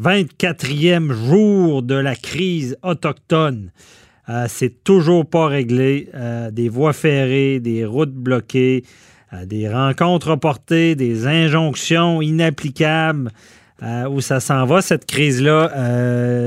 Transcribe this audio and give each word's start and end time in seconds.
24e 0.00 1.12
jour 1.12 1.82
de 1.82 1.94
la 1.94 2.14
crise 2.16 2.76
autochtone. 2.82 3.70
Euh, 4.28 4.46
c'est 4.48 4.84
toujours 4.84 5.26
pas 5.28 5.46
réglé. 5.48 6.08
Euh, 6.14 6.50
des 6.50 6.68
voies 6.68 6.92
ferrées, 6.92 7.60
des 7.60 7.84
routes 7.84 8.14
bloquées, 8.14 8.84
euh, 9.32 9.44
des 9.44 9.68
rencontres 9.68 10.30
reportées, 10.30 10.94
des 10.94 11.26
injonctions 11.26 12.22
inapplicables. 12.22 13.30
Où 14.12 14.20
ça 14.20 14.38
s'en 14.38 14.64
va, 14.64 14.80
cette 14.80 15.06
crise-là? 15.06 15.72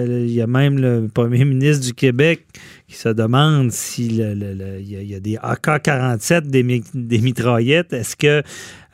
Il 0.08 0.32
y 0.32 0.42
a 0.42 0.48
même 0.48 0.80
le 0.80 1.10
premier 1.14 1.44
ministre 1.54 1.86
du 1.86 1.94
Québec 1.94 2.46
qui 2.88 2.96
se 2.96 3.10
demande 3.10 3.74
s'il 3.74 4.16
y, 4.16 4.24
a- 4.24 4.32
il 4.32 5.04
y 5.10 5.14
a 5.16 5.20
des 5.20 5.36
AK-47, 5.44 6.44
des, 6.50 6.82
des 6.94 7.18
mitraillettes. 7.20 7.92
Est-ce 7.92 8.16
que 8.16 8.42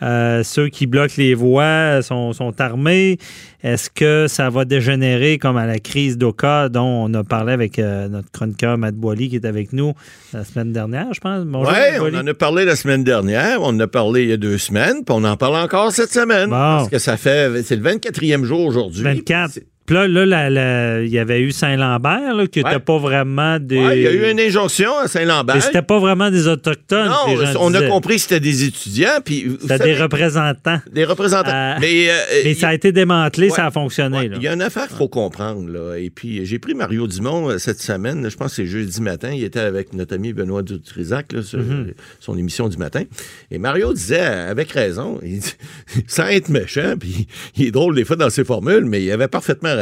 euh, 0.01 0.43
ceux 0.43 0.69
qui 0.69 0.87
bloquent 0.87 1.13
les 1.17 1.33
voies 1.33 2.01
sont, 2.01 2.33
sont 2.33 2.59
armés? 2.59 3.17
Est-ce 3.63 3.89
que 3.89 4.25
ça 4.27 4.49
va 4.49 4.65
dégénérer 4.65 5.37
comme 5.37 5.57
à 5.57 5.67
la 5.67 5.79
crise 5.79 6.17
d'Oka 6.17 6.69
dont 6.69 7.05
on 7.07 7.13
a 7.13 7.23
parlé 7.23 7.53
avec 7.53 7.77
euh, 7.77 8.07
notre 8.07 8.31
chroniqueur 8.31 8.77
Matt 8.77 8.95
Boily 8.95 9.29
qui 9.29 9.35
est 9.35 9.45
avec 9.45 9.71
nous 9.71 9.93
la 10.33 10.43
semaine 10.43 10.73
dernière, 10.73 11.13
je 11.13 11.19
pense? 11.19 11.45
Oui, 11.45 11.99
on 11.99 12.17
en 12.17 12.25
a 12.25 12.33
parlé 12.33 12.65
la 12.65 12.75
semaine 12.75 13.03
dernière, 13.03 13.61
on 13.61 13.67
en 13.67 13.79
a 13.79 13.87
parlé 13.87 14.23
il 14.23 14.29
y 14.29 14.33
a 14.33 14.37
deux 14.37 14.57
semaines, 14.57 15.03
puis 15.05 15.15
on 15.15 15.23
en 15.23 15.37
parle 15.37 15.57
encore 15.57 15.91
cette 15.91 16.11
semaine. 16.11 16.49
Parce 16.49 16.89
que 16.89 16.99
ça 16.99 17.17
fait, 17.17 17.63
c'est 17.63 17.75
le 17.75 17.83
24e 17.83 18.43
jour 18.43 18.65
aujourd'hui. 18.65 19.03
24. 19.03 19.59
Puis 19.91 19.97
là, 19.97 20.07
là, 20.49 21.01
il 21.01 21.09
y 21.09 21.19
avait 21.19 21.41
eu 21.41 21.51
Saint-Lambert, 21.51 22.33
là, 22.33 22.47
qui 22.47 22.59
n'était 22.59 22.75
Ouais. 22.75 22.79
pas 22.79 22.97
vraiment 22.97 23.59
des. 23.59 23.77
Ouais, 23.77 23.97
il 23.99 24.03
y 24.03 24.07
a 24.07 24.11
eu 24.13 24.31
une 24.31 24.39
injonction 24.39 24.97
à 24.97 25.09
Saint-Lambert. 25.09 25.55
Mais 25.55 25.61
c'était 25.61 25.81
pas 25.81 25.99
vraiment 25.99 26.31
des 26.31 26.47
Autochtones. 26.47 27.11
les 27.27 27.35
Non, 27.35 27.45
gens 27.45 27.59
on 27.59 27.73
a 27.73 27.81
compris 27.89 28.15
que 28.15 28.21
c'était 28.21 28.39
des 28.39 28.63
étudiants, 28.63 29.19
puis 29.25 29.47
C'était 29.59 29.77
savez- 29.79 29.93
des 29.95 30.01
représentants. 30.01 30.79
Des 30.93 31.03
représentants. 31.03 31.51
Euh, 31.53 31.75
mais 31.81 32.09
euh, 32.09 32.13
mais 32.45 32.53
ça 32.53 32.69
a 32.69 32.73
été 32.73 32.93
démantelé, 32.93 33.49
Ouais. 33.49 33.55
ça 33.55 33.65
a 33.65 33.71
fonctionné. 33.71 34.29
Il 34.33 34.41
y 34.41 34.47
a 34.47 34.53
une 34.53 34.61
affaire 34.61 34.87
qu'il 34.87 34.95
faut 34.95 35.09
comprendre. 35.09 35.67
Là. 35.69 35.97
Et 35.97 36.09
puis, 36.09 36.45
j'ai 36.45 36.57
pris 36.57 36.73
Mario 36.73 37.05
Dumont 37.07 37.49
euh, 37.49 37.57
cette 37.57 37.81
semaine. 37.81 38.29
Je 38.29 38.37
pense 38.37 38.51
que 38.51 38.55
c'est 38.63 38.67
jeudi 38.67 39.01
matin. 39.01 39.31
Il 39.33 39.43
était 39.43 39.59
avec 39.59 39.91
notre 39.93 40.15
ami 40.15 40.31
Benoît 40.31 40.61
Dutrisac 40.61 41.33
là, 41.33 41.41
sur 41.43 41.59
Mhm. 41.59 41.91
son 42.21 42.37
émission 42.37 42.69
du 42.69 42.77
matin. 42.77 43.03
Et 43.51 43.57
Mario 43.57 43.91
disait, 43.93 44.21
avec 44.21 44.71
raison, 44.71 45.19
il 45.25 45.39
dit- 45.39 45.55
sans 46.07 46.27
être 46.27 46.47
méchant, 46.47 46.93
puis 46.97 47.27
il 47.57 47.65
est 47.67 47.71
drôle 47.71 47.93
des 47.95 48.05
fois 48.05 48.15
dans 48.15 48.29
ses 48.29 48.45
formules, 48.45 48.85
mais 48.85 49.03
il 49.03 49.11
avait 49.11 49.27
parfaitement 49.27 49.75
raison. 49.75 49.80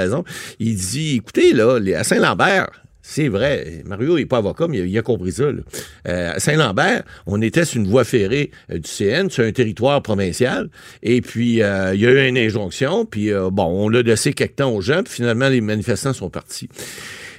Il 0.59 0.75
dit, 0.75 1.17
écoutez, 1.17 1.53
là, 1.53 1.79
à 1.97 2.03
Saint-Lambert, 2.03 2.69
c'est 3.09 3.27
vrai. 3.27 3.81
Mario 3.85 4.17
n'est 4.17 4.27
pas 4.27 4.37
avocat, 4.37 4.67
mais 4.67 4.77
il 4.87 4.95
a, 4.95 5.01
compris 5.01 5.31
ça. 5.31 5.45
Euh, 5.45 6.33
à 6.35 6.39
Saint-Lambert, 6.39 7.03
on 7.25 7.41
était 7.41 7.65
sur 7.65 7.81
une 7.81 7.87
voie 7.87 8.03
ferrée 8.03 8.51
euh, 8.71 8.77
du 8.77 8.87
CN, 8.87 9.29
sur 9.31 9.43
un 9.43 9.51
territoire 9.51 10.03
provincial. 10.03 10.69
Et 11.01 11.21
puis, 11.21 11.63
euh, 11.63 11.95
il 11.95 12.01
y 12.01 12.05
a 12.05 12.11
eu 12.11 12.27
une 12.27 12.37
injonction. 12.37 13.05
Puis, 13.05 13.31
bon, 13.51 13.65
on 13.65 13.89
l'a 13.89 14.03
laissé 14.03 14.33
quelque 14.33 14.57
temps 14.57 14.71
aux 14.71 14.81
gens. 14.81 15.01
Puis, 15.01 15.15
finalement, 15.15 15.49
les 15.49 15.59
manifestants 15.59 16.13
sont 16.13 16.29
partis. 16.29 16.69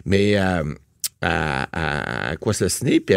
Mais 0.05 0.34
à, 0.34 0.64
à, 1.22 2.31
à 2.31 2.36
Kwasasne, 2.36 2.98
puis 2.98 3.14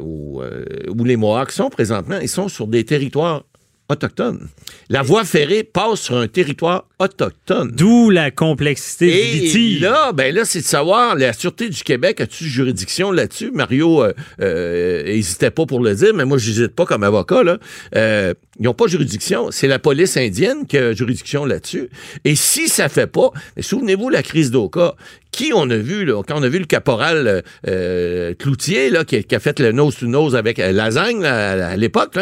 où, 0.00 0.40
où 0.40 1.04
les 1.04 1.16
Mohawks 1.16 1.50
sont 1.50 1.68
présentement, 1.68 2.20
ils 2.20 2.28
sont 2.28 2.46
sur 2.46 2.68
des 2.68 2.84
territoires 2.84 3.44
autochtones. 3.88 4.48
La 4.90 5.02
voie 5.02 5.24
ferrée 5.24 5.64
passe 5.64 6.00
sur 6.00 6.16
un 6.16 6.28
territoire 6.28 6.86
autochtone. 6.98 7.70
D'où 7.74 8.10
la 8.10 8.30
complexité 8.30 9.06
du 9.06 9.12
Et 9.16 9.40
litige. 9.40 9.80
là, 9.80 10.12
ben 10.12 10.34
là, 10.34 10.44
c'est 10.44 10.60
de 10.60 10.64
savoir, 10.64 11.14
la 11.14 11.32
Sûreté 11.32 11.68
du 11.68 11.82
Québec 11.82 12.20
a-tu 12.20 12.44
juridiction 12.44 13.10
là-dessus? 13.12 13.50
Mario 13.52 14.02
euh, 14.02 14.12
euh, 14.40 15.02
hésitait 15.06 15.50
pas 15.50 15.64
pour 15.66 15.80
le 15.80 15.94
dire, 15.94 16.12
mais 16.14 16.24
moi, 16.24 16.38
je 16.38 16.48
n'hésite 16.48 16.74
pas 16.74 16.86
comme 16.86 17.02
avocat. 17.02 17.42
Là. 17.42 17.58
Euh, 17.96 18.34
ils 18.58 18.64
n'ont 18.64 18.74
pas 18.74 18.88
juridiction. 18.88 19.50
C'est 19.52 19.68
la 19.68 19.78
police 19.78 20.16
indienne 20.16 20.66
qui 20.66 20.76
a 20.78 20.92
juridiction 20.92 21.44
là-dessus. 21.44 21.88
Et 22.24 22.34
si 22.34 22.68
ça 22.68 22.88
fait 22.88 23.06
pas, 23.06 23.30
mais 23.56 23.62
souvenez-vous 23.62 24.08
la 24.08 24.22
crise 24.22 24.50
d'Oka. 24.50 24.94
Qui 25.30 25.52
on 25.54 25.68
a 25.70 25.76
vu, 25.76 26.06
là, 26.06 26.22
quand 26.26 26.40
on 26.40 26.42
a 26.42 26.48
vu 26.48 26.58
le 26.58 26.64
caporal 26.64 27.28
euh, 27.28 27.42
euh, 27.68 28.34
Cloutier, 28.36 28.88
là, 28.90 29.04
qui, 29.04 29.16
a- 29.16 29.22
qui 29.22 29.34
a 29.36 29.38
fait 29.40 29.60
le 29.60 29.72
nose-to-nose 29.72 30.34
avec 30.34 30.58
euh, 30.58 30.72
Lasagne 30.72 31.20
là, 31.20 31.50
à, 31.50 31.66
à 31.72 31.76
l'époque, 31.76 32.16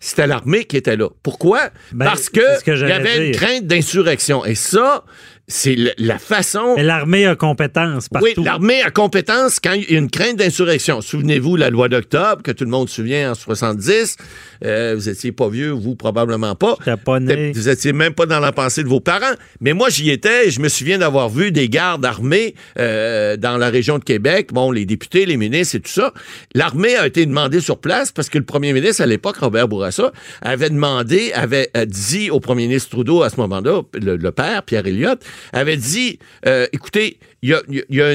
c'était 0.00 0.26
l'armée 0.26 0.64
qui 0.64 0.76
était 0.76 0.96
là. 0.96 1.08
Pourquoi? 1.22 1.70
Ben, 1.92 2.04
Parce 2.04 2.28
que, 2.30 2.62
que 2.62 2.70
il 2.70 2.88
y 2.88 2.92
avait 2.92 3.28
une 3.28 3.34
crainte 3.34 3.66
d'insurrection. 3.66 4.44
Et 4.44 4.54
ça, 4.54 5.04
c'est 5.50 5.76
la 5.96 6.18
façon. 6.18 6.74
Mais 6.76 6.82
l'armée 6.82 7.24
a 7.24 7.34
compétence 7.34 8.10
partout. 8.10 8.28
Oui, 8.36 8.44
l'armée 8.44 8.82
a 8.82 8.90
compétence 8.90 9.60
quand 9.60 9.72
il 9.72 9.90
y 9.90 9.96
a 9.96 9.98
une 9.98 10.10
crainte 10.10 10.36
d'insurrection. 10.36 11.00
Souvenez-vous 11.00 11.56
la 11.56 11.70
loi 11.70 11.88
d'octobre, 11.88 12.42
que 12.42 12.52
tout 12.52 12.64
le 12.64 12.70
monde 12.70 12.90
se 12.90 12.96
souvient 12.96 13.32
en 13.32 13.34
70. 13.34 14.18
Euh, 14.64 14.94
vous 14.94 15.08
étiez 15.08 15.32
pas 15.32 15.48
vieux, 15.48 15.70
vous 15.70 15.96
probablement 15.96 16.54
pas. 16.54 16.76
pas 17.02 17.18
né. 17.18 17.52
Vous 17.52 17.70
étiez 17.70 17.94
même 17.94 18.12
pas 18.12 18.26
dans 18.26 18.40
la 18.40 18.52
pensée 18.52 18.82
de 18.82 18.88
vos 18.88 19.00
parents. 19.00 19.34
Mais 19.60 19.72
moi, 19.72 19.88
j'y 19.88 20.10
étais 20.10 20.48
et 20.48 20.50
je 20.50 20.60
me 20.60 20.68
souviens 20.68 20.98
d'avoir 20.98 21.30
vu 21.30 21.50
des 21.50 21.70
gardes 21.70 22.04
armés 22.04 22.54
euh, 22.78 23.38
dans 23.38 23.56
la 23.56 23.70
région 23.70 23.98
de 23.98 24.04
Québec. 24.04 24.52
Bon, 24.52 24.70
les 24.70 24.84
députés, 24.84 25.24
les 25.24 25.38
ministres 25.38 25.76
et 25.76 25.80
tout 25.80 25.90
ça. 25.90 26.12
L'armée 26.54 26.94
a 26.96 27.06
été 27.06 27.24
demandée 27.24 27.60
sur 27.60 27.78
place 27.78 28.12
parce 28.12 28.28
que 28.28 28.36
le 28.36 28.44
premier 28.44 28.74
ministre 28.74 29.02
à 29.02 29.06
l'époque, 29.06 29.38
Robert 29.38 29.66
Bourassa, 29.66 30.12
avait 30.42 30.68
demandé, 30.68 31.32
avait 31.32 31.70
euh, 31.74 31.86
dit 31.86 32.30
au 32.30 32.38
premier 32.38 32.66
ministre 32.66 32.90
Trudeau 32.90 33.22
à 33.22 33.30
ce 33.30 33.36
moment-là, 33.36 33.80
le, 33.94 34.16
le 34.16 34.30
père, 34.30 34.62
Pierre 34.64 34.86
Elliott, 34.86 35.18
avait 35.52 35.76
dit, 35.76 36.18
euh, 36.46 36.66
écoutez, 36.72 37.18
il 37.42 37.50
y 37.90 38.02
a, 38.02 38.14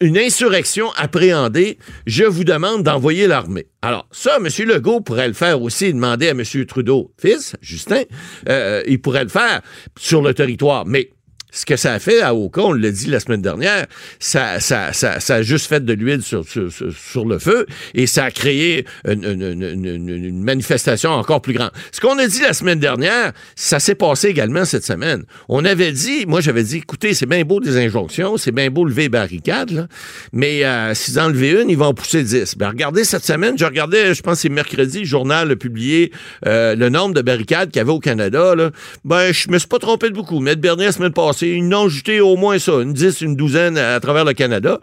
une 0.00 0.16
insurrection 0.16 0.92
appréhendée, 0.92 1.76
je 2.06 2.22
vous 2.22 2.44
demande 2.44 2.84
d'envoyer 2.84 3.26
l'armée. 3.26 3.66
Alors, 3.82 4.06
ça, 4.12 4.36
M. 4.36 4.46
Legault 4.66 5.00
pourrait 5.00 5.26
le 5.26 5.34
faire 5.34 5.60
aussi, 5.60 5.92
demander 5.92 6.28
à 6.28 6.30
M. 6.30 6.44
Trudeau, 6.66 7.12
fils, 7.20 7.56
Justin, 7.60 8.02
euh, 8.48 8.84
il 8.86 9.00
pourrait 9.00 9.24
le 9.24 9.28
faire 9.28 9.60
sur 9.98 10.22
le 10.22 10.34
territoire. 10.34 10.86
Mais 10.86 11.10
ce 11.58 11.66
que 11.66 11.76
ça 11.76 11.92
a 11.94 11.98
fait 11.98 12.20
à 12.22 12.34
Oka, 12.34 12.62
on 12.62 12.72
l'a 12.72 12.90
dit 12.90 13.06
la 13.08 13.20
semaine 13.20 13.42
dernière, 13.42 13.86
ça, 14.20 14.60
ça, 14.60 14.92
ça, 14.92 15.18
ça 15.20 15.34
a 15.36 15.42
juste 15.42 15.66
fait 15.66 15.84
de 15.84 15.92
l'huile 15.92 16.22
sur, 16.22 16.46
sur, 16.48 16.72
sur- 16.72 17.24
le 17.26 17.38
feu 17.40 17.66
et 17.94 18.06
ça 18.06 18.24
a 18.24 18.30
créé 18.30 18.84
une, 19.06 19.24
une- 19.24 19.62
une- 19.62 20.08
une- 20.08 20.42
manifestation 20.42 21.10
encore 21.10 21.42
plus 21.42 21.52
grande. 21.52 21.72
Ce 21.92 22.00
qu'on 22.00 22.16
a 22.18 22.26
dit 22.26 22.40
la 22.42 22.52
semaine 22.52 22.78
dernière, 22.78 23.32
ça 23.56 23.80
s'est 23.80 23.96
passé 23.96 24.28
également 24.28 24.64
cette 24.64 24.84
semaine. 24.84 25.24
On 25.48 25.64
avait 25.64 25.90
dit, 25.92 26.26
moi 26.26 26.40
j'avais 26.40 26.62
dit, 26.62 26.76
écoutez, 26.76 27.12
c'est 27.14 27.26
bien 27.26 27.42
beau 27.44 27.58
des 27.60 27.76
injonctions, 27.76 28.36
c'est 28.36 28.52
bien 28.52 28.70
beau 28.70 28.84
lever 28.84 29.08
barricades, 29.08 29.70
là, 29.70 29.88
mais 30.32 30.60
euh, 30.64 30.94
levaient 31.28 31.60
une, 31.62 31.70
ils 31.70 31.76
vont 31.76 31.86
en 31.86 31.94
pousser 31.94 32.22
10. 32.22 32.56
Ben, 32.56 32.68
regardez 32.68 33.02
cette 33.04 33.24
semaine, 33.24 33.58
je 33.58 33.64
regardais, 33.64 34.14
je 34.14 34.22
pense 34.22 34.38
c'est 34.40 34.48
mercredi, 34.48 35.00
le 35.00 35.04
journal 35.04 35.50
a 35.50 35.56
publié 35.56 36.12
euh, 36.46 36.76
le 36.76 36.88
nombre 36.88 37.14
de 37.14 37.22
barricades 37.22 37.70
qu'il 37.70 37.78
y 37.78 37.80
avait 37.80 37.90
au 37.90 37.98
Canada. 37.98 38.54
Là. 38.54 38.70
Ben, 39.04 39.32
je 39.32 39.50
me 39.50 39.58
suis 39.58 39.66
pas 39.68 39.78
trompé 39.80 40.08
de 40.10 40.14
beaucoup. 40.14 40.38
Maître 40.38 40.60
Bernier, 40.60 40.86
la 40.86 40.92
semaine 40.92 41.12
passée, 41.12 41.47
ils 41.56 41.74
ont 41.74 41.88
jeté 41.88 42.20
au 42.20 42.36
moins 42.36 42.58
ça, 42.58 42.72
une 42.80 42.92
10, 42.92 43.20
une 43.20 43.36
douzaine 43.36 43.76
à, 43.78 43.98
travers 44.00 44.24
le 44.24 44.32
Canada. 44.32 44.80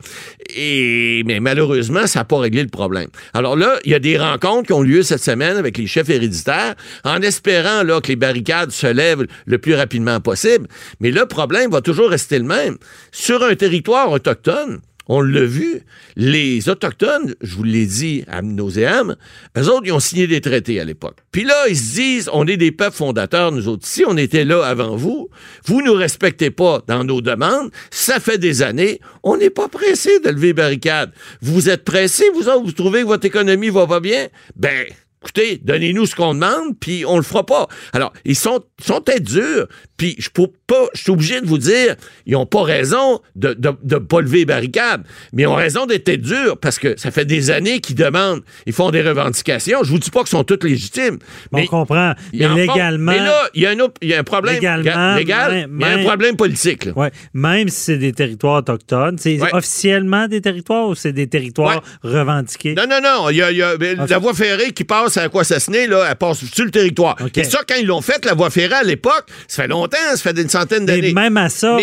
Et, 0.56 1.24
mais 1.26 1.40
malheureusement, 1.40 2.08
ça 2.08 2.20
n'a 2.20 2.26
pas 2.26 2.40
réglé 2.40 2.64
le 2.64 2.70
problème. 2.70 3.08
Alors 3.34 3.56
là, 3.56 3.78
il 3.86 3.92
y 3.92 3.96
a 3.96 4.00
des 4.00 4.18
rencontres 4.18 4.68
qui 4.68 4.74
ont 4.74 4.82
lieu 4.82 5.04
cette 5.04 5.24
semaine 5.24 5.58
avec 5.58 5.78
les 5.78 5.88
chefs 5.88 6.10
héréditaires 6.10 6.76
en 7.04 7.22
espérant 7.22 7.84
que 8.02 8.08
les 8.08 8.16
barricades 8.16 8.72
se 8.72 8.88
lèvent 8.88 9.26
le 9.46 9.58
plus 9.58 9.76
rapidement 9.76 10.20
possible. 10.20 10.68
Mais 11.00 11.12
le 11.12 11.26
problème 11.26 11.72
va 11.72 11.82
toujours 11.82 12.10
rester 12.10 12.40
le 12.40 12.46
même. 12.46 12.78
Sur 13.12 13.44
un 13.44 13.56
territoire 13.56 14.12
autochtone, 14.12 14.80
on 15.08 15.22
l'a 15.22 15.46
vu, 15.46 15.82
les 16.16 16.70
Autochtones, 16.70 17.36
je 17.42 17.56
vous 17.56 17.64
l'ai 17.64 17.86
dit 17.86 18.24
à 18.28 18.42
nauséam, 18.42 19.16
eux 19.58 19.70
autres, 19.70 19.84
ils 19.86 19.92
ont 19.92 20.00
signé 20.00 20.28
des 20.28 20.42
traités 20.42 20.80
à 20.80 20.84
l'époque. 20.84 21.18
Puis 21.32 21.44
là, 21.44 21.68
ils 21.70 21.78
se 21.78 21.94
disent, 21.96 22.30
on 22.34 22.48
est 22.48 22.58
des 22.58 22.72
peuples 22.72 22.96
fondateurs, 22.96 23.52
nous 23.52 23.68
autres. 23.68 23.86
Si 23.86 24.04
on 24.08 24.18
était 24.18 24.46
là 24.46 24.64
avant 24.66 24.96
vous, 24.96 25.30
vous 25.66 25.82
nous 25.82 25.94
respectez 25.94 26.52
pas 26.52 26.82
dans 26.88 27.04
nos 27.04 27.22
demandes, 27.22 27.72
ça 27.92 28.20
fait 28.20 28.38
des 28.38 28.62
années, 28.62 29.00
on 29.24 29.38
n'est 29.38 29.50
pas 29.50 29.68
pressé 29.68 30.20
de 30.20 30.30
lever 30.30 30.48
les 30.48 30.54
barricades. 30.54 31.12
Vous 31.42 31.70
êtes 31.70 31.84
pressés, 31.84 32.30
vous 32.34 32.48
autres, 32.50 32.64
vous 32.66 32.72
trouvez 32.72 33.02
que 33.02 33.08
votre 33.08 33.26
économie 33.26 33.70
va 33.70 33.88
pas 33.88 34.00
bien? 34.00 34.28
Ben, 34.56 34.86
écoutez, 35.22 35.60
donnez-nous 35.64 36.06
ce 36.06 36.16
qu'on 36.16 36.36
demande, 36.36 36.78
puis 36.80 37.04
on 37.06 37.18
le 37.18 37.24
fera 37.24 37.46
pas. 37.46 37.68
Alors, 37.94 38.14
ils 38.26 38.36
sont, 38.36 38.64
sont 38.84 39.02
peut-être 39.02 39.24
durs, 39.24 39.68
Puis 39.98 40.16
je 40.20 40.30
peux 40.30 40.48
pas, 40.68 40.88
je 40.94 41.02
suis 41.02 41.12
obligé 41.12 41.42
de 41.42 41.48
vous 41.48 41.58
dire, 41.58 41.96
ils 42.26 42.34
n'ont 42.34 42.46
pas 42.46 42.64
raison 42.64 43.20
de 43.36 43.50
ne 43.50 43.72
de, 43.84 43.98
pas 43.98 44.22
lever 44.22 44.40
les 44.40 44.46
barricades, 44.46 45.04
mais 45.34 45.44
ils 45.44 45.48
ont 45.48 45.56
raison 45.56 45.86
d'être 45.86 46.10
durs 46.16 46.58
parce 46.58 46.80
que 46.80 47.00
ça 47.00 47.12
fait 47.12 47.26
des 47.26 47.52
années 47.52 47.80
qu'ils 47.80 47.96
demandent, 47.96 48.42
ils 48.66 48.74
font 48.74 48.92
des 48.92 49.02
revendications. 49.02 49.84
Je 49.84 49.90
vous 49.90 50.00
dis 50.00 50.10
pas 50.10 50.20
qu'elles 50.20 50.30
sont 50.30 50.44
toutes 50.44 50.64
légitimes. 50.64 51.20
Mais 51.52 51.64
on 51.64 51.68
comprend. 51.68 52.14
Mais 52.34 52.48
légalement. 52.50 53.12
mais 53.12 53.20
là, 53.20 53.50
il 53.54 53.62
y, 53.62 53.66
a 53.66 53.72
un, 53.72 53.76
il 54.02 54.10
y 54.10 54.14
a 54.14 54.20
un 54.20 54.24
problème 54.24 54.56
légalement, 54.56 55.16
légal, 55.16 55.68
mais 55.70 55.86
un 55.86 56.04
problème 56.04 56.36
politique. 56.36 56.90
Ouais, 56.96 57.12
même 57.34 57.70
si 57.70 57.80
c'est 57.80 57.98
des 57.98 58.14
territoires 58.14 58.60
autochtones, 58.60 59.18
c'est 59.18 59.40
officiellement 59.54 60.28
des 60.28 60.42
territoires 60.42 60.88
ou 60.88 60.96
c'est 60.96 61.14
des 61.14 61.28
territoires 61.28 61.82
revendiqués? 62.04 62.76
Non, 62.76 62.86
non, 62.90 63.00
non. 63.02 63.30
Il 63.30 63.38
y 63.38 63.42
a, 63.42 63.52
y 63.52 63.62
a 63.62 63.76
la 63.78 64.18
voie 64.18 64.34
ferrée 64.34 64.72
qui 64.72 64.84
passe 64.84 65.18
à 65.18 65.30
quoi 65.30 65.44
ça 65.44 65.58
là, 65.72 66.08
elle 66.10 66.16
passe 66.16 66.46
sur 66.46 66.66
le 66.66 66.72
territoire. 66.72 67.16
Et 67.36 67.44
ça, 67.44 67.60
quand 67.68 67.76
ils 67.80 67.88
l'ont 67.88 68.02
fait, 68.02 68.26
la 68.26 68.34
voie 68.34 68.50
ferrée 68.50 68.76
à 68.76 68.84
l'époque, 68.84 69.26
ça 69.48 69.64
fait 69.64 69.68
longtemps, 69.68 69.85
ça 69.92 70.18
fait 70.18 70.42
une 70.42 70.50
centaine 70.50 70.86
d'années. 70.86 71.14
Mais 71.14 71.24
même 71.24 71.38
à 71.38 71.50
ça, 71.50 71.78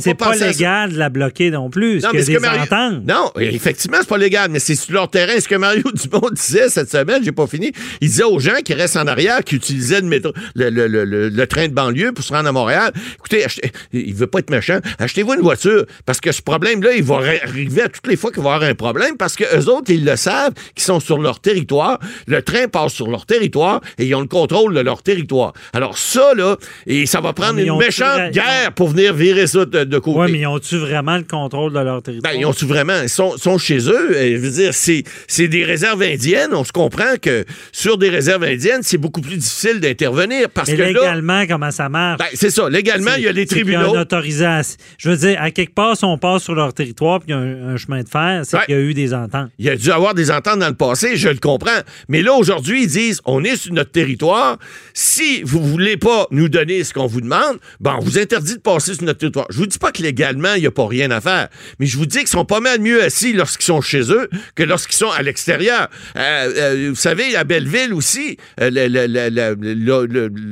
c'est 0.00 0.14
pas, 0.14 0.34
légal 0.34 0.92
de 0.92 0.98
la 0.98 1.08
bloquer 1.08 1.50
non 1.50 1.70
plus. 1.70 2.02
Non, 2.02 2.10
mais 2.12 2.22
ce 2.22 2.30
que 2.30 2.38
Mario... 2.38 2.62
Non, 3.06 3.32
effectivement, 3.38 3.98
c'est 4.00 4.08
pas 4.08 4.18
légal, 4.18 4.50
mais 4.50 4.58
c'est 4.58 4.74
sur 4.74 4.94
leur 4.94 5.10
terrain. 5.10 5.38
Ce 5.38 5.48
que 5.48 5.54
Mario 5.54 5.84
Dumont 5.94 6.30
disait 6.32 6.68
cette 6.68 6.90
semaine, 6.90 7.22
j'ai 7.22 7.32
pas 7.32 7.46
fini, 7.46 7.72
il 8.00 8.08
disait 8.08 8.24
aux 8.24 8.38
gens 8.38 8.60
qui 8.64 8.74
restent 8.74 8.96
en 8.96 9.06
arrière, 9.06 9.42
qui 9.44 9.56
utilisaient 9.56 10.00
le, 10.00 10.06
métro, 10.06 10.32
le, 10.54 10.70
le, 10.70 10.86
le, 11.28 11.46
train 11.46 11.68
de 11.68 11.72
banlieue 11.72 12.12
pour 12.12 12.24
se 12.24 12.32
rendre 12.32 12.48
à 12.48 12.52
Montréal, 12.52 12.92
écoutez, 13.16 13.44
achetez, 13.44 13.72
il 13.92 14.14
veut 14.14 14.26
pas 14.26 14.38
être 14.40 14.50
méchant, 14.50 14.78
achetez-vous 14.98 15.34
une 15.34 15.40
voiture, 15.40 15.84
parce 16.06 16.20
que 16.20 16.32
ce 16.32 16.42
problème-là, 16.42 16.94
il 16.94 17.02
va 17.02 17.16
arriver 17.16 17.82
à 17.82 17.88
toutes 17.88 18.06
les 18.06 18.16
fois 18.16 18.30
qu'il 18.30 18.42
va 18.42 18.50
y 18.50 18.54
avoir 18.54 18.68
un 18.68 18.74
problème, 18.74 19.16
parce 19.16 19.36
que 19.36 19.44
eux 19.56 19.68
autres, 19.68 19.90
ils 19.90 20.04
le 20.04 20.16
savent, 20.16 20.54
qu'ils 20.74 20.84
sont 20.84 21.00
sur 21.00 21.18
leur 21.18 21.40
territoire, 21.40 21.98
le 22.26 22.42
train 22.42 22.68
passe 22.68 22.92
sur 22.92 23.08
leur 23.08 23.26
territoire 23.26 23.80
et 23.98 24.06
ils 24.06 24.14
ont 24.14 24.20
le 24.20 24.26
contrôle 24.26 24.74
de 24.74 24.80
leur 24.80 25.02
territoire. 25.02 25.52
Alors 25.72 25.98
ça, 25.98 26.34
là, 26.34 26.56
et 26.86 27.06
ça 27.06 27.20
va 27.20 27.23
prendre 27.32 27.58
une 27.58 27.76
méchante 27.76 28.30
guerre 28.32 28.72
pour 28.74 28.88
venir 28.88 29.14
virer 29.14 29.46
ça 29.46 29.64
de, 29.64 29.98
côté? 29.98 30.18
Oui, 30.18 30.32
mais 30.32 30.38
ils 30.40 30.46
ont-tu 30.46 30.76
vraiment 30.76 31.16
le 31.16 31.24
contrôle 31.24 31.72
de 31.72 31.78
leur 31.78 32.02
territoire? 32.02 32.32
Ben, 32.32 32.40
ils 32.40 32.44
ont-tu 32.44 32.66
vraiment? 32.66 33.00
Ils 33.02 33.08
sont, 33.08 33.36
sont 33.36 33.58
chez 33.58 33.78
eux. 33.88 34.16
Et, 34.16 34.36
je 34.36 34.40
veux 34.40 34.50
dire, 34.50 34.72
c'est 34.74 35.48
des 35.48 35.64
réserves 35.64 36.02
indiennes. 36.02 36.50
On 36.52 36.64
se 36.64 36.72
comprend 36.72 37.16
que 37.20 37.44
sur 37.72 37.98
des 37.98 38.10
réserves 38.10 38.44
indiennes, 38.44 38.82
c'est 38.82 38.98
beaucoup 38.98 39.20
plus 39.20 39.36
difficile 39.36 39.80
d'intervenir 39.80 40.48
parce 40.50 40.70
mais 40.70 40.76
que 40.76 40.82
légalement, 40.82 41.46
comment 41.46 41.70
ça 41.70 41.88
marche? 41.88 42.18
Ben, 42.18 42.26
c'est 42.34 42.50
ça. 42.50 42.68
Légalement, 42.68 43.12
il 43.16 43.24
y 43.24 43.28
a 43.28 43.32
des 43.32 43.46
tribunaux. 43.46 43.78
Il 43.80 43.84
y 43.84 43.86
a 43.86 43.94
une 43.94 44.00
autorisation. 44.00 44.76
Je 44.98 45.10
veux 45.10 45.16
dire, 45.16 45.40
à 45.40 45.50
quelque 45.50 45.74
part, 45.74 45.96
si 45.96 46.04
on 46.04 46.18
passe 46.18 46.42
sur 46.42 46.54
leur 46.54 46.72
territoire 46.72 47.20
puis 47.20 47.28
il 47.28 47.32
y 47.32 47.34
a 47.34 47.38
un, 47.38 47.76
chemin 47.76 48.02
de 48.02 48.08
fer, 48.08 48.42
c'est 48.44 48.64
qu'il 48.64 48.74
y 48.74 48.78
a 48.78 48.80
eu 48.80 48.94
des 48.94 49.14
ententes. 49.14 49.50
Il 49.58 49.66
y 49.66 49.70
a 49.70 49.76
dû 49.76 49.90
avoir 49.90 50.14
des 50.14 50.30
ententes 50.30 50.58
dans 50.58 50.68
le 50.68 50.74
passé, 50.74 51.16
je 51.16 51.28
le 51.28 51.38
comprends. 51.38 51.80
Mais 52.08 52.22
là, 52.22 52.32
aujourd'hui, 52.34 52.82
ils 52.82 52.88
disent, 52.88 53.20
on 53.24 53.44
est 53.44 53.56
sur 53.56 53.72
notre 53.72 53.90
territoire. 53.90 54.58
Si 54.92 55.42
vous 55.42 55.62
voulez 55.62 55.96
pas 55.96 56.26
nous 56.30 56.48
donner 56.48 56.84
ce 56.84 56.92
qu'on 56.92 57.06
vous 57.14 57.20
demande, 57.20 57.58
ben, 57.80 57.96
on 57.98 58.02
vous 58.02 58.18
interdit 58.18 58.54
de 58.54 58.60
passer 58.60 58.94
sur 58.94 59.04
notre 59.04 59.20
territoire. 59.20 59.46
Je 59.50 59.58
vous 59.58 59.66
dis 59.66 59.78
pas 59.78 59.92
que 59.92 60.02
légalement, 60.02 60.54
il 60.54 60.60
n'y 60.60 60.66
a 60.66 60.70
pas 60.70 60.86
rien 60.86 61.10
à 61.10 61.20
faire, 61.20 61.48
mais 61.78 61.86
je 61.86 61.96
vous 61.96 62.06
dis 62.06 62.18
qu'ils 62.18 62.28
sont 62.28 62.44
pas 62.44 62.60
mal 62.60 62.80
mieux 62.80 63.02
assis 63.02 63.32
lorsqu'ils 63.32 63.66
sont 63.66 63.80
chez 63.80 64.12
eux 64.12 64.28
que 64.54 64.62
lorsqu'ils 64.62 64.96
sont 64.96 65.10
à 65.10 65.22
l'extérieur. 65.22 65.88
Euh, 66.16 66.52
euh, 66.56 66.86
vous 66.90 66.96
savez, 66.96 67.36
à 67.36 67.44
Belleville 67.44 67.94
aussi, 67.94 68.36
euh, 68.60 68.70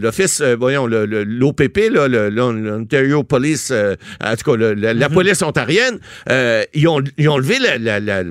l'office, 0.02 0.40
voyons, 0.58 0.86
l'OPP, 0.86 1.90
l'Ontario 1.90 3.22
Police, 3.24 3.72
en 3.72 4.36
tout 4.36 4.50
cas, 4.50 4.56
la, 4.56 4.94
mm-hmm. 4.94 5.12
police 5.12 5.42
ontarienne, 5.42 5.98
ils, 6.74 6.88
ont, 6.88 7.02
ils 7.18 7.28
ont 7.28 7.38
levé 7.38 7.58
la, 7.58 8.00
là 8.00 8.22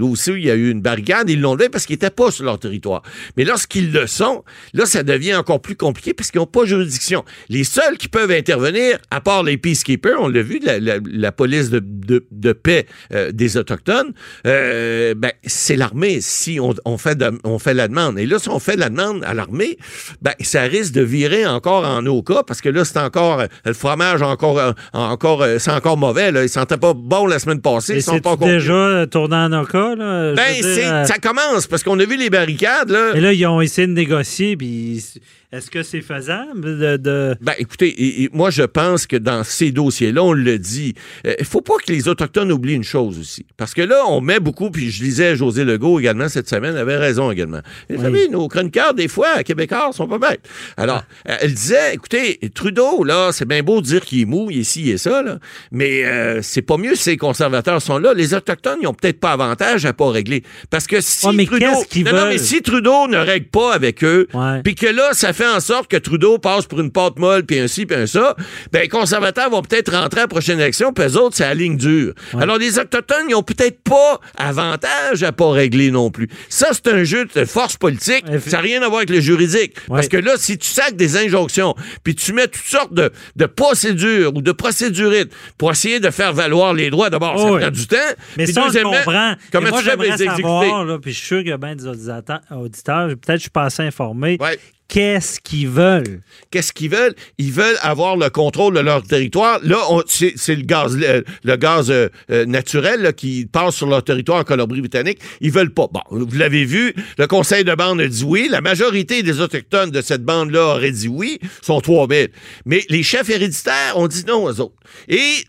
aussi, 0.00 0.32
il 0.32 0.44
y 0.44 0.50
a 0.50 0.54
eu 0.54 0.70
une 0.70 0.82
barricade, 0.82 1.30
ils 1.30 1.40
l'ont 1.40 1.54
levé 1.54 1.68
parce 1.68 1.86
qu'ils 1.86 1.94
n'étaient 1.94 2.10
pas 2.10 2.30
sur 2.30 2.44
leur 2.44 2.58
territoire. 2.58 3.02
Mais 3.36 3.44
lorsqu'ils 3.44 3.92
le 3.92 4.06
sont, 4.06 4.44
là, 4.74 4.86
ça 4.86 5.02
devient 5.02 5.34
encore 5.34 5.60
plus 5.60 5.76
compliqué 5.76 6.14
parce 6.14 6.30
qu'ils 6.30 6.40
n'ont 6.40 6.46
pas 6.46 6.64
juridiction. 6.64 7.24
Les 7.48 7.64
seuls 7.68 7.96
qui 7.96 8.08
peuvent 8.08 8.30
intervenir, 8.30 8.98
à 9.10 9.20
part 9.20 9.42
les 9.42 9.56
peacekeepers, 9.56 10.20
on 10.20 10.28
l'a 10.28 10.42
vu, 10.42 10.60
la, 10.60 11.32
police 11.32 11.70
de, 11.70 12.52
paix 12.52 12.86
euh, 13.12 13.30
des 13.32 13.56
Autochtones, 13.56 14.12
euh, 14.46 15.14
ben, 15.14 15.32
c'est 15.44 15.76
l'armée 15.76 16.18
si 16.20 16.58
on, 16.60 16.98
fait 16.98 17.22
on 17.44 17.58
fait 17.58 17.74
la 17.74 17.88
demande. 17.88 18.18
Et 18.18 18.26
là, 18.26 18.38
si 18.38 18.48
on 18.48 18.58
fait 18.58 18.76
la 18.76 18.88
demande 18.88 19.22
à 19.24 19.34
l'armée, 19.34 19.78
ben, 20.22 20.32
ça 20.40 20.62
risque 20.62 20.92
de 20.92 21.02
virer 21.02 21.46
encore 21.46 21.84
en 21.84 22.02
nos 22.02 22.22
cas 22.22 22.42
parce 22.42 22.60
que 22.60 22.68
là, 22.68 22.84
c'est 22.84 22.98
encore, 22.98 23.44
le 23.64 23.72
fromage 23.72 24.22
encore, 24.22 24.74
encore, 24.92 25.44
c'est 25.58 25.70
encore 25.70 25.96
mauvais. 25.96 26.32
Là. 26.32 26.42
Il 26.42 26.48
sentait 26.48 26.76
pas 26.76 26.94
bon 26.94 27.26
la 27.26 27.38
semaine 27.38 27.60
passée. 27.60 27.96
Ils 27.96 28.02
sont 28.02 28.20
pas 28.20 28.36
déjà 28.36 29.06
tourné 29.06 29.36
en 29.36 29.48
nos 29.50 29.64
cas. 29.64 29.94
Là, 29.94 30.34
ben, 30.34 31.04
ça 31.04 31.18
commence 31.18 31.66
parce 31.66 31.82
qu'on 31.82 31.98
a 32.00 32.04
vu 32.04 32.16
les 32.16 32.30
barricades. 32.30 32.90
Là. 32.90 33.12
Et 33.14 33.20
là, 33.20 33.32
ils 33.32 33.46
ont 33.46 33.60
essayé 33.60 33.86
de 33.86 33.92
négocier, 33.92 34.56
puis 34.56 35.02
est-ce 35.50 35.70
que 35.70 35.82
c'est 35.82 36.02
faisable 36.02 36.98
de, 36.98 37.34
Ben, 37.40 37.54
écoutez, 37.58 38.30
moi, 38.32 38.50
je 38.50 38.62
pense 38.62 39.06
que 39.06 39.16
dans 39.16 39.44
ces 39.44 39.70
dossiers-là, 39.70 40.22
on 40.22 40.32
le 40.32 40.58
dit, 40.58 40.94
il 41.24 41.30
euh, 41.30 41.44
faut 41.44 41.60
pas 41.60 41.74
que 41.84 41.92
les 41.92 42.08
Autochtones 42.08 42.50
oublient 42.52 42.74
une 42.74 42.84
chose 42.84 43.18
aussi. 43.18 43.46
Parce 43.56 43.74
que 43.74 43.82
là, 43.82 44.02
on 44.08 44.20
met 44.20 44.40
beaucoup, 44.40 44.70
puis 44.70 44.90
je 44.90 45.02
lisais 45.02 45.36
José 45.36 45.64
Legault 45.64 45.98
également 45.98 46.28
cette 46.28 46.48
semaine, 46.48 46.76
avait 46.76 46.96
raison 46.96 47.30
également. 47.30 47.60
Vous 47.90 48.02
savez, 48.02 48.28
nos 48.28 48.48
chroniqueurs, 48.48 48.94
des 48.94 49.08
fois, 49.08 49.42
Québécois, 49.42 49.90
sont 49.92 50.06
pas 50.06 50.18
bêtes. 50.18 50.40
Alors, 50.76 51.02
ah. 51.26 51.36
elle 51.40 51.52
disait, 51.52 51.94
écoutez, 51.94 52.38
Trudeau, 52.54 53.04
là, 53.04 53.30
c'est 53.32 53.46
bien 53.46 53.62
beau 53.62 53.80
de 53.80 53.86
dire 53.86 54.04
qu'il 54.04 54.20
est 54.20 54.24
mou, 54.24 54.48
il 54.50 54.60
est 54.60 54.64
ci 54.64 54.90
et 54.90 54.98
ça, 54.98 55.22
là, 55.22 55.38
mais 55.72 56.04
euh, 56.04 56.40
c'est 56.42 56.62
pas 56.62 56.76
mieux 56.76 56.94
si 56.94 57.10
les 57.10 57.16
conservateurs 57.16 57.82
sont 57.82 57.98
là. 57.98 58.14
Les 58.14 58.34
Autochtones, 58.34 58.78
ils 58.82 58.86
ont 58.86 58.94
peut-être 58.94 59.20
pas 59.20 59.32
avantage 59.32 59.84
à 59.86 59.92
pas 59.92 60.10
régler. 60.10 60.42
Parce 60.70 60.86
que 60.86 61.00
si 61.00 61.26
Trudeau... 61.46 61.66
non, 62.12 62.26
mais 62.28 62.38
si 62.38 62.62
Trudeau 62.62 63.08
ne 63.08 63.16
règle 63.16 63.48
pas 63.48 63.74
avec 63.74 64.04
eux, 64.04 64.28
puis 64.64 64.74
que 64.74 64.86
là, 64.86 65.10
ça 65.12 65.32
fait 65.32 65.48
en 65.48 65.60
sorte 65.60 65.90
que 65.90 65.96
Trudeau 65.96 66.38
passe 66.38 66.66
pour 66.66 66.80
une 66.80 66.90
pâte 66.90 67.18
molle, 67.18 67.44
puis 67.48 67.58
un 67.58 67.66
ci, 67.66 67.86
puis 67.86 67.96
un 67.96 68.06
ça, 68.06 68.36
ben 68.72 68.82
les 68.82 68.88
conservateurs 68.88 69.50
vont 69.50 69.62
peut-être 69.62 69.92
rentrer 69.92 70.20
à 70.20 70.24
la 70.24 70.28
prochaine 70.28 70.60
élection, 70.60 70.92
puis 70.92 71.04
eux 71.06 71.16
autres, 71.16 71.36
c'est 71.36 71.44
la 71.44 71.54
ligne 71.54 71.76
dure. 71.76 72.12
Alors, 72.38 72.58
les 72.58 72.78
Autochtones, 72.78 73.26
ils 73.28 73.34
ont 73.34 73.42
peut-être 73.42 73.82
pas 73.82 74.20
avantage 74.36 75.22
à 75.22 75.32
pas 75.32 75.50
régler 75.50 75.90
non 75.90 76.10
plus. 76.10 76.28
Ça, 76.48 76.68
c'est 76.72 76.88
un 76.88 77.02
jeu 77.04 77.24
de 77.34 77.44
force 77.44 77.76
politique. 77.76 78.24
Ça 78.46 78.58
n'a 78.58 78.60
rien 78.60 78.82
à 78.82 78.86
voir 78.88 78.98
avec 78.98 79.10
le 79.10 79.20
juridique. 79.20 79.74
Parce 79.88 80.08
que 80.08 80.16
là, 80.16 80.32
si 80.36 80.58
tu 80.58 80.68
sacs 80.68 80.96
des 80.96 81.16
injonctions, 81.16 81.74
puis 82.04 82.14
tu 82.14 82.32
mets 82.32 82.46
toutes 82.46 82.62
sortes 82.62 82.92
de, 82.92 83.10
de 83.36 83.46
procédures 83.46 84.36
ou 84.36 84.42
de 84.42 84.52
procédurites 84.52 85.32
pour 85.56 85.70
essayer 85.70 86.00
de 86.00 86.10
faire 86.10 86.32
valoir 86.32 86.74
les 86.74 86.90
droits, 86.90 87.10
d'abord, 87.10 87.38
ça 87.38 87.58
prend 87.58 87.70
du 87.70 87.86
temps. 87.86 87.96
Mais 88.36 88.46
ça, 88.46 88.66
je 88.72 88.82
comprends. 88.82 89.34
Comment 89.50 89.78
tu 89.78 89.84
fais 89.84 89.96
les 89.96 90.12
exécuter? 90.22 90.98
puis 91.02 91.12
je 91.12 91.18
suis 91.18 91.26
sûr 91.26 91.38
qu'il 91.38 91.48
y 91.48 91.52
a 91.52 91.56
bien 91.56 91.74
des 91.74 91.86
auditeurs, 91.86 93.08
peut-être 93.08 93.36
je 93.36 93.42
suis 93.42 93.50
pas 93.50 93.64
assez 93.64 93.82
informé, 93.82 94.38
qu'est-ce 94.88 95.38
qu'ils 95.40 95.68
veulent? 95.68 96.22
Qu'est-ce 96.50 96.72
qu'ils 96.72 96.90
veulent? 96.90 97.14
Ils 97.36 97.52
veulent 97.52 97.76
avoir 97.82 98.16
le 98.16 98.30
contrôle 98.30 98.74
de 98.74 98.80
leur 98.80 99.02
territoire. 99.02 99.60
Là, 99.62 99.76
c'est 100.06 100.54
le 100.54 100.62
gaz, 100.62 100.96
le, 100.96 101.56
gaz 101.56 101.90
euh, 101.90 102.08
euh, 102.30 102.46
naturel 102.46 103.12
qui 103.14 103.46
passe 103.46 103.76
sur 103.76 103.86
leur 103.86 104.02
territoire 104.02 104.40
en 104.40 104.44
Colombie-Britannique. 104.44 105.18
Ils 105.40 105.52
veulent 105.52 105.72
pas. 105.72 105.86
Bon, 105.92 106.00
vous 106.10 106.36
l'avez 106.36 106.64
vu, 106.64 106.94
le 107.18 107.26
conseil 107.26 107.64
de 107.64 107.74
bande 107.74 108.00
a 108.00 108.08
dit 108.08 108.24
oui. 108.24 108.48
La 108.50 108.60
majorité 108.60 109.22
des 109.22 109.40
autochtones 109.40 109.90
de 109.90 110.00
cette 110.00 110.24
bande-là 110.24 110.76
auraient 110.76 110.90
dit 110.90 111.08
oui, 111.08 111.38
sont 111.62 111.80
3000. 111.80 112.28
Mais 112.64 112.84
les 112.88 113.02
chefs 113.02 113.28
héréditaires 113.28 113.96
ont 113.96 114.08
dit 114.08 114.24
non 114.26 114.44
aux 114.44 114.60
autres. 114.60 114.74
Et 115.08 115.44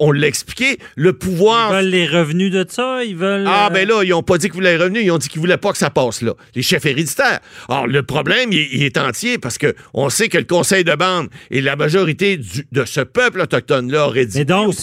on 0.00 0.12
l'a 0.12 0.26
expliqué, 0.26 0.78
le 0.96 1.12
pouvoir... 1.12 1.70
Ils 1.70 1.76
veulent 1.76 1.90
les 1.90 2.06
revenus 2.06 2.52
de 2.52 2.64
ça? 2.68 3.04
Ils 3.04 3.16
veulent... 3.16 3.44
Ah, 3.46 3.70
ben 3.72 3.86
là, 3.86 4.02
ils 4.02 4.12
ont 4.14 4.22
pas 4.22 4.38
dit 4.38 4.46
qu'ils 4.46 4.54
voulaient 4.54 4.76
les 4.76 4.82
revenus, 4.82 5.02
ils 5.04 5.10
ont 5.10 5.18
dit 5.18 5.28
qu'ils 5.28 5.40
voulaient 5.40 5.56
pas 5.56 5.72
que 5.72 5.78
ça 5.78 5.90
passe 5.90 6.22
là. 6.22 6.34
Les 6.54 6.62
chefs 6.62 6.86
héréditaires. 6.86 7.40
Alors, 7.68 7.86
le 7.86 8.02
problème, 8.02 8.52
il, 8.52 8.75
il 8.76 8.82
est 8.82 8.98
entier 8.98 9.38
parce 9.38 9.58
que 9.58 9.74
on 9.94 10.10
sait 10.10 10.28
que 10.28 10.38
le 10.38 10.44
conseil 10.44 10.84
de 10.84 10.94
bande 10.94 11.28
et 11.50 11.60
la 11.60 11.76
majorité 11.76 12.38
de 12.72 12.84
ce 12.84 13.00
peuple 13.00 13.40
autochtone-là 13.40 14.06
aurait 14.06 14.26
dit. 14.26 14.38
Mais 14.38 14.44
donc, 14.44 14.74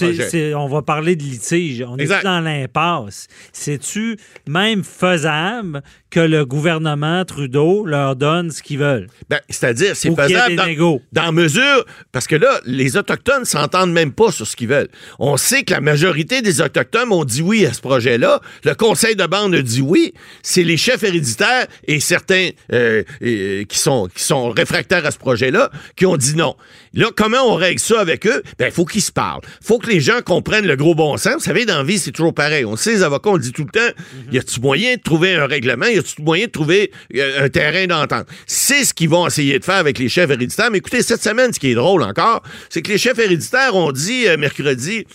on 0.56 0.68
va 0.68 0.82
parler 0.82 1.16
de 1.16 1.24
litige. 1.24 1.84
On 1.88 1.98
est 1.98 2.24
dans 2.24 2.44
l'impasse. 2.44 3.28
C'est-tu 3.52 4.18
même 4.48 4.84
faisable 4.84 5.82
que 6.10 6.20
le 6.20 6.46
gouvernement 6.46 7.26
Trudeau 7.26 7.86
leur 7.86 8.16
donne 8.16 8.52
ce 8.52 8.62
qu'ils 8.62 8.80
veulent? 8.80 9.08
Ben, 9.30 9.40
c'est-à-dire, 9.50 9.96
c'est 9.96 10.14
faisable 10.16 10.56
dans, 10.56 11.00
dans, 11.12 11.32
mesure, 11.32 11.86
parce 12.12 12.28
que 12.28 12.36
là, 12.36 12.60
les 12.66 12.98
Autochtones 12.98 13.46
s'entendent 13.46 13.92
même 13.92 14.12
pas 14.12 14.32
sur 14.32 14.46
ce 14.46 14.56
qu'ils 14.56 14.68
veulent. 14.68 14.90
On 15.18 15.38
sait 15.38 15.64
que 15.64 15.74
la 15.74 15.82
majorité 15.82 16.42
des 16.42 16.62
Autochtones 16.62 17.12
ont 17.12 17.26
dit 17.26 17.42
oui 17.42 17.66
à 17.66 17.74
ce 17.74 17.82
projet-là. 17.82 18.42
Le 18.64 18.76
conseil 18.76 19.16
de 19.16 19.26
bande 19.26 19.56
a 19.56 19.62
dit 19.62 19.82
oui. 19.82 20.14
C'est 20.44 20.64
les 20.64 20.78
chefs 20.78 21.04
héréditaires 21.04 21.68
et 21.88 22.00
certains 22.00 22.50
euh, 22.72 23.04
qui 23.20 23.80
sont 23.84 24.08
qui 24.14 24.24
sont 24.24 24.50
réfractaires 24.50 25.06
à 25.06 25.12
ce 25.12 25.18
projet-là, 25.18 25.70
qui 25.96 26.06
ont 26.06 26.18
dit 26.18 26.36
non. 26.36 26.56
Là, 26.94 27.08
comment 27.16 27.42
on 27.48 27.56
règle 27.56 27.80
ça 27.80 28.00
avec 28.00 28.28
eux? 28.28 28.44
Ben, 28.60 28.68
il 28.68 28.72
faut 28.72 28.86
qu'ils 28.86 29.02
se 29.02 29.12
parlent. 29.12 29.42
faut 29.62 29.80
que 29.80 29.90
les 29.90 30.00
gens 30.00 30.22
comprennent 30.24 30.68
le 30.68 30.76
gros 30.76 30.96
bon 30.96 31.18
sens. 31.18 31.34
Vous 31.34 31.40
savez, 31.40 31.66
dans 31.66 31.78
la 31.78 31.84
vie, 31.84 32.00
c'est 32.00 32.12
toujours 32.12 32.34
pareil. 32.34 32.66
On 32.66 32.76
sait, 32.76 32.92
les 32.92 33.04
avocats, 33.04 33.30
on 33.30 33.36
le 33.36 33.40
dit 33.40 33.52
tout 33.52 33.66
le 33.66 33.72
temps, 33.72 33.94
y 34.32 34.38
a-tu 34.38 34.60
moyen 34.60 34.96
de 34.96 35.02
trouver 35.02 35.36
un 35.36 35.48
règlement? 35.48 35.86
Y 35.88 35.98
a-tu 35.98 36.22
moyen 36.22 36.46
de 36.46 36.52
trouver 36.52 36.92
euh, 37.16 37.46
un 37.46 37.50
terrain 37.50 37.88
d'entente? 37.88 38.28
C'est 38.46 38.86
ce 38.86 38.94
qu'ils 38.94 39.10
vont 39.10 39.28
essayer 39.28 39.58
de 39.60 39.64
faire 39.64 39.76
avec 39.76 40.00
les 40.00 40.10
chefs 40.10 40.30
héréditaires. 40.30 40.70
Mais 40.72 40.78
écoutez, 40.80 41.02
cette 41.02 41.24
semaine, 41.24 41.54
ce 41.54 41.60
qui 41.60 41.72
est 41.72 41.76
drôle 41.76 42.04
encore, 42.04 42.44
c'est 42.70 42.82
que 42.82 42.92
les 42.92 42.98
chefs 42.98 43.18
héréditaires 43.20 43.76
ont 43.76 43.92
dit 43.92 44.28
euh, 44.28 44.38
mercredi, 44.38 45.06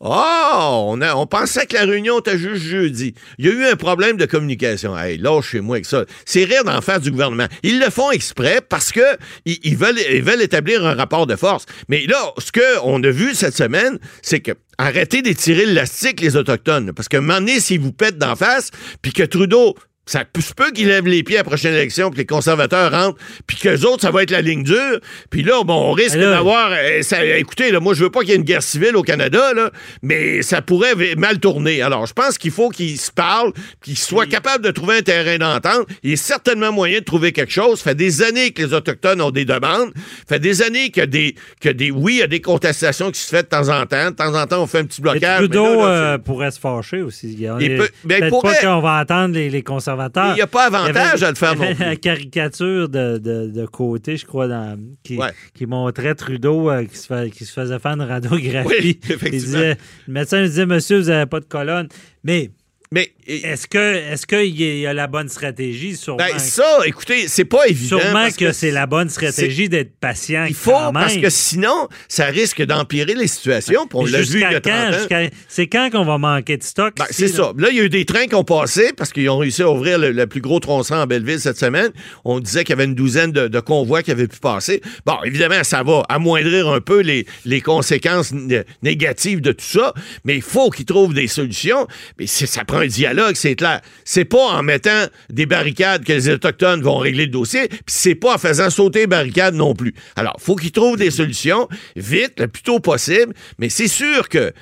Oh, 0.00 0.96
on, 0.96 1.26
pensait 1.26 1.66
que 1.66 1.74
la 1.74 1.84
réunion 1.84 2.20
était 2.20 2.38
juste 2.38 2.62
jeudi. 2.62 3.14
Il 3.36 3.46
y 3.46 3.48
a 3.48 3.52
eu 3.52 3.64
un 3.64 3.74
problème 3.74 4.16
de 4.16 4.26
communication. 4.26 4.96
Hey, 4.96 5.20
chez 5.42 5.60
moi 5.60 5.76
avec 5.76 5.86
ça. 5.86 6.04
C'est 6.24 6.44
rire 6.44 6.62
d'en 6.62 6.80
faire 6.80 7.00
du 7.00 7.10
gouvernement. 7.10 7.48
Ils 7.64 7.80
le 7.80 7.90
font 7.90 8.12
exprès 8.12 8.60
parce 8.60 8.92
que 8.92 9.00
ils, 9.44 9.76
veulent, 9.76 9.98
ils 10.12 10.22
veulent 10.22 10.40
établir 10.42 10.86
un 10.86 10.94
rapport 10.94 11.26
de 11.26 11.34
force. 11.34 11.66
Mais 11.88 12.06
là, 12.06 12.32
ce 12.38 12.52
qu'on 12.52 13.02
a 13.02 13.10
vu 13.10 13.34
cette 13.34 13.56
semaine, 13.56 13.98
c'est 14.22 14.38
que 14.38 14.52
arrêtez 14.78 15.20
d'étirer 15.20 15.66
l'élastique, 15.66 16.20
les 16.20 16.36
Autochtones. 16.36 16.92
Parce 16.92 17.08
que 17.08 17.16
un 17.16 17.20
moment 17.20 17.46
s'ils 17.58 17.80
vous 17.80 17.92
pètent 17.92 18.18
d'en 18.18 18.36
face, 18.36 18.70
puis 19.02 19.12
que 19.12 19.24
Trudeau 19.24 19.74
ça 20.08 20.24
se 20.40 20.54
peut 20.54 20.70
qu'ils 20.70 20.88
lèvent 20.88 21.06
les 21.06 21.22
pieds 21.22 21.36
à 21.36 21.40
la 21.40 21.44
prochaine 21.44 21.74
élection, 21.74 22.10
que 22.10 22.16
les 22.16 22.24
conservateurs 22.24 22.90
rentrent, 22.90 23.18
puis 23.46 23.58
qu'eux 23.58 23.80
autres, 23.82 24.00
ça 24.00 24.10
va 24.10 24.22
être 24.22 24.30
la 24.30 24.40
ligne 24.40 24.62
dure. 24.62 25.00
Puis 25.28 25.42
là, 25.42 25.62
bon, 25.64 25.90
on 25.90 25.92
risque 25.92 26.16
d'avoir... 26.16 26.70
Euh, 26.72 27.02
écoutez, 27.36 27.70
là, 27.70 27.78
moi, 27.78 27.92
je 27.92 28.04
veux 28.04 28.10
pas 28.10 28.20
qu'il 28.20 28.30
y 28.30 28.32
ait 28.32 28.36
une 28.36 28.42
guerre 28.42 28.62
civile 28.62 28.96
au 28.96 29.02
Canada, 29.02 29.52
là, 29.54 29.70
mais 30.02 30.40
ça 30.40 30.62
pourrait 30.62 30.94
mal 31.16 31.38
tourner. 31.40 31.82
Alors, 31.82 32.06
je 32.06 32.14
pense 32.14 32.38
qu'il 32.38 32.52
faut 32.52 32.70
qu'ils 32.70 32.98
se 32.98 33.12
parlent, 33.12 33.52
qu'ils 33.82 33.98
soient 33.98 34.26
capables 34.26 34.64
de 34.64 34.70
trouver 34.70 34.98
un 34.98 35.02
terrain 35.02 35.36
d'entente. 35.36 35.86
Il 36.02 36.10
y 36.10 36.14
a 36.14 36.16
certainement 36.16 36.72
moyen 36.72 37.00
de 37.00 37.04
trouver 37.04 37.32
quelque 37.32 37.52
chose. 37.52 37.78
Ça 37.78 37.90
fait 37.90 37.94
des 37.94 38.22
années 38.22 38.52
que 38.52 38.62
les 38.62 38.72
Autochtones 38.72 39.20
ont 39.20 39.30
des 39.30 39.44
demandes. 39.44 39.92
Ça 40.26 40.36
fait 40.36 40.40
des 40.40 40.62
années 40.62 40.90
que 40.90 41.02
des... 41.02 41.34
Que 41.60 41.68
des 41.68 41.90
oui, 41.90 42.14
il 42.14 42.18
y 42.18 42.22
a 42.22 42.26
des 42.26 42.40
contestations 42.40 43.10
qui 43.10 43.20
se 43.20 43.28
font 43.28 43.42
de 43.42 43.46
temps 43.46 43.68
en 43.68 43.84
temps. 43.84 44.10
De 44.10 44.16
temps 44.16 44.34
en 44.34 44.46
temps, 44.46 44.62
on 44.62 44.66
fait 44.66 44.78
un 44.78 44.84
petit 44.86 45.02
blocage. 45.02 45.42
Mais 45.42 45.48
Trudeau 45.48 45.84
euh, 45.84 46.16
pourrait 46.16 46.50
se 46.50 46.60
fâcher 46.60 47.02
aussi. 47.02 47.36
Il 47.60 47.76
peut, 47.76 47.88
ben, 48.04 48.30
pourrait... 48.30 48.54
pas 48.54 48.60
qu'on 48.60 48.80
va 48.80 48.96
attendre 48.96 49.34
les 49.36 49.62
conservateurs 49.62 49.97
il 49.98 50.34
n'y 50.34 50.40
a 50.40 50.46
pas 50.46 50.66
avantage 50.66 51.22
à 51.22 51.30
le 51.30 51.36
faire 51.36 51.56
non 51.56 51.74
plus. 51.74 51.84
La 51.84 51.96
caricature 51.96 52.88
de, 52.88 53.18
de, 53.18 53.66
côté, 53.66 54.16
je 54.16 54.26
crois, 54.26 54.48
dans, 54.48 54.78
qui, 55.02 55.18
qui, 55.54 55.66
montrait 55.66 56.14
Trudeau 56.14 56.70
euh, 56.70 56.84
qui, 56.84 56.96
se 56.96 57.28
qui, 57.28 57.44
se 57.44 57.52
faisait 57.52 57.78
faire 57.78 57.92
une 57.92 58.02
radiographie. 58.02 58.68
Oui, 58.68 59.00
effectivement. 59.08 59.58
le 59.58 60.12
médecin 60.12 60.40
lui 60.40 60.48
disait 60.48 60.66
Monsieur, 60.66 61.00
vous 61.00 61.08
n'avez 61.08 61.26
pas 61.26 61.40
de 61.40 61.46
colonne. 61.46 61.88
Mais 62.24 62.50
mais 62.90 63.12
est-ce 63.28 63.66
que 63.66 63.94
est-ce 64.12 64.26
qu'il 64.26 64.60
y 64.60 64.86
a 64.86 64.92
la 64.92 65.06
bonne 65.06 65.28
stratégie? 65.28 65.96
Sur 65.96 66.16
ben, 66.16 66.38
ça 66.38 66.80
écoutez 66.84 67.28
c'est 67.28 67.44
pas 67.44 67.66
évident 67.66 67.98
sûrement 68.00 68.28
que, 68.30 68.52
c'est 68.52 68.70
la 68.70 68.86
bonne 68.86 69.10
stratégie 69.10 69.68
d'être 69.68 69.92
patient 70.00 70.46
il 70.48 70.54
faut 70.54 70.72
parce 70.92 71.16
que 71.16 71.30
sinon 71.30 71.88
ça 72.08 72.26
risque 72.26 72.62
d'empirer 72.62 73.14
les 73.14 73.26
situations 73.26 73.88
on 73.92 74.04
l'a 74.04 74.22
vu 74.22 74.44
c'est 75.48 75.66
quand 75.66 75.90
qu'on 75.90 76.04
va 76.04 76.18
manquer 76.18 76.56
de 76.56 76.62
stock 76.62 76.94
ben, 76.96 77.06
c'est 77.10 77.28
ça. 77.28 77.52
Là 77.56 77.68
il 77.70 77.76
y 77.76 77.80
a 77.80 77.84
eu 77.84 77.88
des 77.88 78.04
trains 78.04 78.26
qui 78.26 78.34
ont 78.34 78.44
passé 78.44 78.92
parce 78.96 79.12
qu'ils 79.12 79.28
ont 79.30 79.38
réussi 79.38 79.62
à 79.62 79.70
ouvrir 79.70 79.98
le, 79.98 80.26
plus 80.26 80.40
gros 80.40 80.60
tronçon 80.60 80.94
en 80.94 81.06
Belleville 81.06 81.40
cette 81.40 81.58
semaine. 81.58 81.90
On 82.24 82.40
disait 82.40 82.64
qu'il 82.64 82.70
y 82.70 82.74
avait 82.74 82.84
une 82.84 82.94
douzaine 82.94 83.32
de, 83.32 83.60
convois 83.60 84.02
qui 84.02 84.10
avaient 84.10 84.28
pu 84.28 84.38
passer. 84.38 84.80
Bon 85.04 85.16
évidemment 85.24 85.62
ça 85.64 85.82
va 85.82 86.02
amoindrir 86.08 86.68
un 86.68 86.80
peu 86.80 87.00
les, 87.00 87.26
les 87.44 87.60
conséquences 87.60 88.32
négatives 88.82 89.40
de 89.40 89.52
tout 89.52 89.64
ça 89.64 89.92
mais 90.24 90.36
il 90.36 90.42
faut 90.42 90.70
qu'ils 90.70 90.86
trouvent 90.86 91.14
des 91.14 91.26
solutions. 91.26 91.86
Mais 92.18 92.26
ça 92.26 92.64
prend 92.64 92.78
un 92.78 92.86
dialogue, 92.86 93.17
c'est 93.34 93.54
clair. 93.54 93.80
C'est 94.04 94.24
pas 94.24 94.38
en 94.38 94.62
mettant 94.62 95.06
des 95.30 95.46
barricades 95.46 96.04
que 96.04 96.12
les 96.12 96.28
Autochtones 96.28 96.82
vont 96.82 96.98
régler 96.98 97.26
le 97.26 97.30
dossier, 97.30 97.68
puis 97.68 97.78
c'est 97.86 98.14
pas 98.14 98.34
en 98.34 98.38
faisant 98.38 98.70
sauter 98.70 99.00
les 99.00 99.06
barricades 99.06 99.54
non 99.54 99.74
plus. 99.74 99.94
Alors, 100.16 100.36
faut 100.38 100.56
qu'ils 100.56 100.72
trouvent 100.72 100.96
des 100.96 101.10
solutions 101.10 101.68
vite, 101.96 102.34
le 102.38 102.48
plus 102.48 102.62
tôt 102.62 102.80
possible, 102.80 103.34
mais 103.58 103.68
c'est 103.68 103.88
sûr 103.88 104.28
que, 104.28 104.38
euh, 104.38 104.52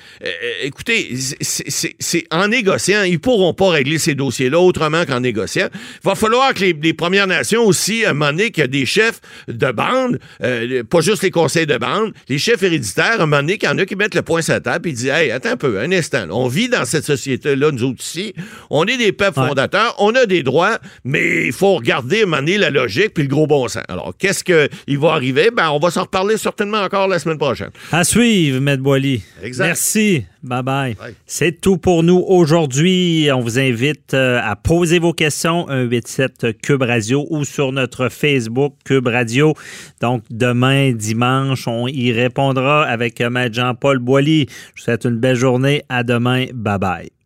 écoutez, 0.63 1.15
c'est 1.41 2.25
en 2.31 2.47
négociant, 2.47 3.03
ils 3.03 3.19
pourront 3.19 3.53
pas 3.53 3.69
régler 3.69 3.97
ces 3.97 4.15
dossiers-là 4.15 4.59
autrement 4.59 5.05
qu'en 5.05 5.19
négociant. 5.19 5.67
Va 6.03 6.15
falloir 6.15 6.53
que 6.53 6.63
les, 6.63 6.93
Premières 6.93 7.27
Nations 7.27 7.63
aussi, 7.65 8.05
à 8.05 8.11
un 8.11 8.37
qu'il 8.37 8.57
y 8.57 8.61
a 8.61 8.67
des 8.67 8.85
chefs 8.85 9.21
de 9.47 9.71
bande, 9.71 10.19
euh, 10.43 10.83
pas 10.83 11.01
juste 11.01 11.21
les 11.21 11.31
conseils 11.31 11.67
de 11.67 11.77
bande, 11.77 12.13
les 12.27 12.39
chefs 12.39 12.63
héréditaires, 12.63 13.21
à 13.21 13.23
un 13.23 13.45
qu'il 13.45 13.63
y 13.63 13.67
en 13.67 13.77
a 13.77 13.85
qui 13.85 13.95
mettent 13.95 14.15
le 14.15 14.23
point 14.23 14.41
sur 14.41 14.53
la 14.53 14.61
table 14.61 14.89
et 14.89 14.93
disent, 14.93 15.07
hey, 15.07 15.31
attends 15.31 15.51
un 15.51 15.57
peu, 15.57 15.79
un 15.79 15.91
instant, 15.91 16.25
on 16.31 16.47
vit 16.47 16.69
dans 16.69 16.85
cette 16.85 17.05
société-là, 17.05 17.71
nous 17.71 17.83
autres 17.83 18.03
on 18.69 18.85
est 18.85 18.97
des 18.97 19.11
peuples 19.11 19.39
fondateurs, 19.47 19.95
on 19.99 20.13
a 20.15 20.25
des 20.25 20.43
droits, 20.43 20.77
mais 21.03 21.47
il 21.47 21.53
faut 21.53 21.75
regarder, 21.75 22.25
mener 22.25 22.57
la 22.57 22.69
logique 22.69 23.13
puis 23.13 23.23
le 23.23 23.29
gros 23.29 23.47
bon 23.47 23.67
sens. 23.67 23.83
Alors, 23.87 24.13
qu'est-ce 24.17 24.43
qu'il 24.43 24.99
va 24.99 25.13
arriver? 25.13 25.49
Ben, 25.55 25.69
on 25.69 25.79
va 25.79 25.91
s'en 25.91 26.03
reparler 26.03 26.37
certainement 26.37 26.81
encore 26.81 27.07
la 27.07 27.19
semaine 27.19 27.37
prochaine. 27.37 27.69
À 27.91 28.03
suivre, 28.03 28.59
Maître 28.59 28.83
Boily. 28.83 29.21
Merci. 29.59 30.25
Bye 30.43 30.63
bye. 30.63 30.95
C'est 31.25 31.59
tout 31.59 31.77
pour 31.77 32.03
nous 32.03 32.23
aujourd'hui. 32.27 33.29
On 33.33 33.41
vous 33.41 33.59
invite 33.59 34.13
euh, 34.13 34.39
à 34.41 34.55
poser 34.55 34.99
vos 34.99 35.13
questions 35.13 35.65
187 35.67 36.61
Cube 36.61 36.83
Radio 36.83 37.25
ou 37.29 37.43
sur 37.43 37.71
notre 37.71 38.09
Facebook 38.09 38.75
Cube 38.85 39.07
Radio. 39.07 39.53
Donc 40.01 40.23
demain 40.29 40.91
dimanche, 40.93 41.67
on 41.67 41.87
y 41.87 42.11
répondra 42.11 42.85
avec 42.85 43.19
Maître 43.21 43.55
Jean-Paul 43.55 43.99
Boily. 43.99 44.47
Je 44.75 44.81
vous 44.81 44.85
souhaite 44.85 45.05
une 45.05 45.17
belle 45.17 45.35
journée. 45.35 45.83
À 45.89 46.03
demain. 46.03 46.45
Bye 46.53 46.79
bye. 46.79 47.16